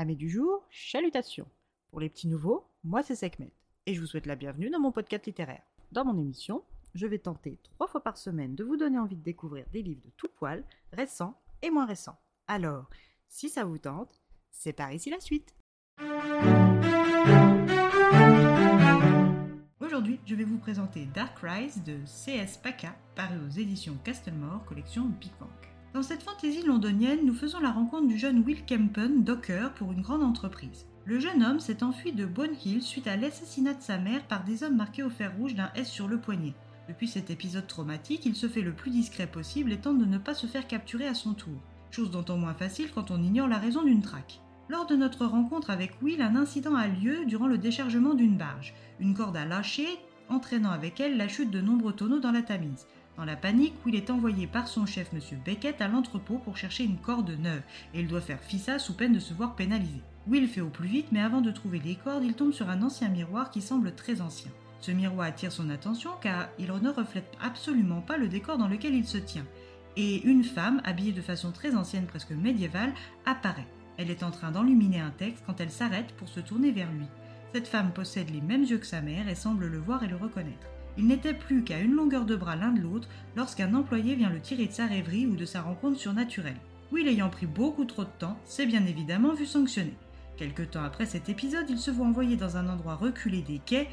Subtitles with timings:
[0.00, 1.46] Amis du jour, chalutations.
[1.90, 3.52] Pour les petits nouveaux, moi c'est Sekhmet
[3.84, 5.60] et je vous souhaite la bienvenue dans mon podcast littéraire.
[5.92, 9.22] Dans mon émission, je vais tenter trois fois par semaine de vous donner envie de
[9.22, 12.18] découvrir des livres de tout poil, récents et moins récents.
[12.46, 12.88] Alors,
[13.28, 15.54] si ça vous tente, c'est par ici la suite.
[19.80, 22.56] Aujourd'hui, je vais vous présenter Dark Rise de C.S.
[22.56, 25.49] Paca, paru aux éditions Castlemore, collection Bang.
[25.92, 30.02] Dans cette fantaisie londonienne, nous faisons la rencontre du jeune Will Kempen, docker pour une
[30.02, 30.86] grande entreprise.
[31.04, 34.44] Le jeune homme s'est enfui de Bone Hill suite à l'assassinat de sa mère par
[34.44, 36.54] des hommes marqués au fer rouge d'un S sur le poignet.
[36.86, 40.18] Depuis cet épisode traumatique, il se fait le plus discret possible et tente de ne
[40.18, 41.60] pas se faire capturer à son tour.
[41.90, 44.40] Chose d'autant moins facile quand on ignore la raison d'une traque.
[44.68, 48.74] Lors de notre rencontre avec Will, un incident a lieu durant le déchargement d'une barge.
[49.00, 49.88] Une corde a lâché,
[50.28, 52.86] entraînant avec elle la chute de nombreux tonneaux dans la Tamise.
[53.16, 55.20] Dans la panique, Will est envoyé par son chef, M.
[55.44, 59.12] Beckett, à l'entrepôt pour chercher une corde neuve, et il doit faire fissa sous peine
[59.12, 60.00] de se voir pénalisé.
[60.26, 62.82] Will fait au plus vite, mais avant de trouver les cordes, il tombe sur un
[62.82, 64.50] ancien miroir qui semble très ancien.
[64.80, 68.94] Ce miroir attire son attention car il ne reflète absolument pas le décor dans lequel
[68.94, 69.46] il se tient.
[69.96, 72.94] Et une femme, habillée de façon très ancienne, presque médiévale,
[73.26, 73.66] apparaît.
[73.98, 77.06] Elle est en train d'enluminer un texte quand elle s'arrête pour se tourner vers lui.
[77.52, 80.16] Cette femme possède les mêmes yeux que sa mère et semble le voir et le
[80.16, 80.68] reconnaître.
[80.98, 84.40] Il n'était plus qu'à une longueur de bras l'un de l'autre lorsqu'un employé vient le
[84.40, 86.56] tirer de sa rêverie ou de sa rencontre surnaturelle.
[86.92, 89.94] Will ayant pris beaucoup trop de temps, s'est bien évidemment vu sanctionné.
[90.36, 93.88] Quelque temps après cet épisode, il se voit envoyé dans un endroit reculé des quais,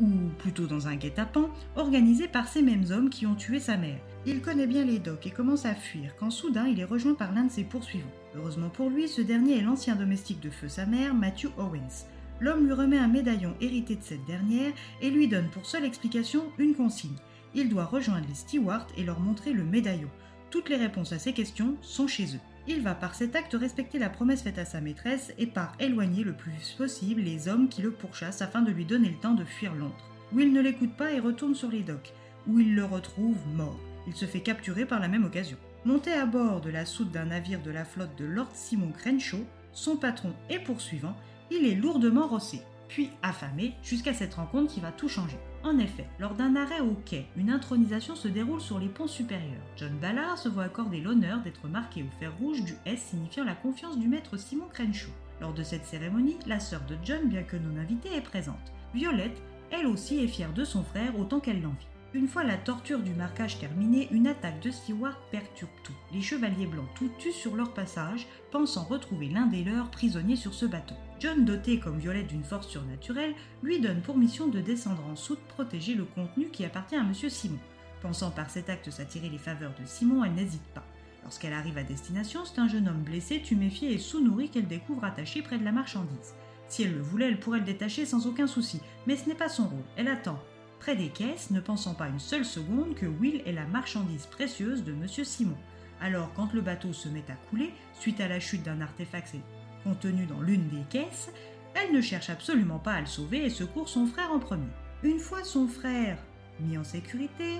[0.00, 4.00] ou plutôt dans un guet-apens, organisé par ces mêmes hommes qui ont tué sa mère.
[4.26, 7.32] Il connaît bien les docks et commence à fuir quand soudain il est rejoint par
[7.32, 8.10] l'un de ses poursuivants.
[8.34, 12.06] Heureusement pour lui, ce dernier est l'ancien domestique de feu sa mère, Matthew Owens.
[12.40, 16.44] L'homme lui remet un médaillon hérité de cette dernière et lui donne pour seule explication
[16.58, 17.16] une consigne.
[17.54, 20.08] Il doit rejoindre les stewards et leur montrer le médaillon.
[20.50, 22.40] Toutes les réponses à ces questions sont chez eux.
[22.66, 26.24] Il va par cet acte respecter la promesse faite à sa maîtresse et par éloigner
[26.24, 29.44] le plus possible les hommes qui le pourchassent afin de lui donner le temps de
[29.44, 30.10] fuir Londres.
[30.32, 32.12] Will ne l'écoute pas et retourne sur les docks,
[32.46, 33.78] où il le retrouve mort.
[34.06, 35.56] Il se fait capturer par la même occasion.
[35.84, 39.44] Monté à bord de la soute d'un navire de la flotte de Lord Simon Crenshaw,
[39.72, 41.16] son patron et poursuivant,
[41.50, 45.38] il est lourdement rossé, puis affamé, jusqu'à cette rencontre qui va tout changer.
[45.62, 49.62] En effet, lors d'un arrêt au quai, une intronisation se déroule sur les ponts supérieurs.
[49.76, 53.54] John Ballard se voit accorder l'honneur d'être marqué au fer rouge du S signifiant la
[53.54, 55.10] confiance du maître Simon Crenshaw.
[55.40, 58.72] Lors de cette cérémonie, la sœur de John, bien que non invitée, est présente.
[58.94, 59.40] Violette,
[59.70, 61.86] elle aussi, est fière de son frère autant qu'elle l'envie.
[62.12, 65.92] Une fois la torture du marquage terminée, une attaque de Stewart perturbe tout.
[66.12, 70.52] Les chevaliers blancs tout tuent sur leur passage, pensant retrouver l'un des leurs prisonniers sur
[70.52, 70.96] ce bateau.
[71.20, 75.38] John, doté comme Violette d'une force surnaturelle, lui donne pour mission de descendre en soute
[75.46, 77.60] protéger le contenu qui appartient à Monsieur Simon.
[78.02, 80.84] Pensant par cet acte s'attirer les faveurs de Simon, elle n'hésite pas.
[81.22, 85.42] Lorsqu'elle arrive à destination, c'est un jeune homme blessé, tuméfié et sous-nourri qu'elle découvre attaché
[85.42, 86.34] près de la marchandise.
[86.66, 89.48] Si elle le voulait, elle pourrait le détacher sans aucun souci, mais ce n'est pas
[89.48, 90.40] son rôle, elle attend,
[90.80, 94.82] près des caisses, ne pensant pas une seule seconde que Will est la marchandise précieuse
[94.82, 95.56] de Monsieur Simon.
[96.00, 99.36] Alors, quand le bateau se met à couler, suite à la chute d'un artefact
[99.84, 101.30] contenu dans l'une des caisses,
[101.74, 104.66] elle ne cherche absolument pas à le sauver et secourt son frère en premier.
[105.02, 106.18] Une fois son frère
[106.58, 107.58] mis en sécurité,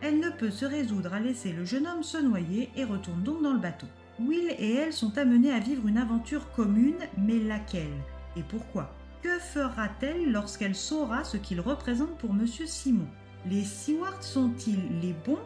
[0.00, 3.42] elle ne peut se résoudre à laisser le jeune homme se noyer et retourne donc
[3.42, 3.86] dans le bateau.
[4.18, 8.00] Will et elle sont amenés à vivre une aventure commune, mais laquelle?
[8.36, 8.94] Et pourquoi?
[9.22, 13.06] Que fera-t-elle lorsqu'elle saura ce qu'il représente pour Monsieur Simon?
[13.46, 15.38] Les Sewards sont-ils les bons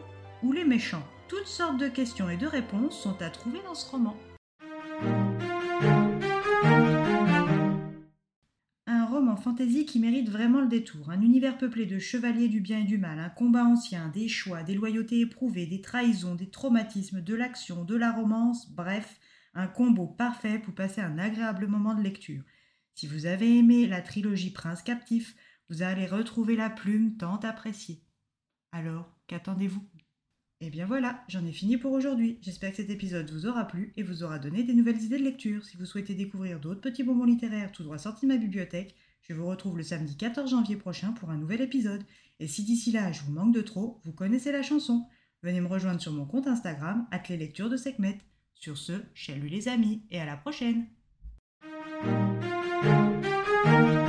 [0.43, 1.05] ou les méchants?
[1.27, 4.17] Toutes sortes de questions et de réponses sont à trouver dans ce roman.
[9.37, 11.09] fantaisie qui mérite vraiment le détour.
[11.09, 14.63] Un univers peuplé de chevaliers du bien et du mal, un combat ancien, des choix,
[14.63, 19.19] des loyautés éprouvées, des trahisons, des traumatismes, de l'action, de la romance, bref,
[19.53, 22.43] un combo parfait pour passer un agréable moment de lecture.
[22.97, 25.35] Si vous avez aimé la trilogie Prince captif,
[25.69, 28.01] vous allez retrouver la plume tant appréciée.
[28.71, 29.87] Alors, qu'attendez-vous?
[30.61, 32.39] Eh bien voilà, j'en ai fini pour aujourd'hui.
[32.41, 35.23] J'espère que cet épisode vous aura plu et vous aura donné des nouvelles idées de
[35.23, 35.63] lecture.
[35.63, 39.35] Si vous souhaitez découvrir d'autres petits moments littéraires tout droit sortis de ma bibliothèque, je
[39.35, 42.03] vous retrouve le samedi 14 janvier prochain pour un nouvel épisode.
[42.39, 45.05] Et si d'ici là je vous manque de trop, vous connaissez la chanson.
[45.43, 48.17] Venez me rejoindre sur mon compte Instagram, les lectures de Sekhmet.
[48.55, 50.87] Sur ce, chalut les amis et à la prochaine!
[53.67, 54.06] Thank you.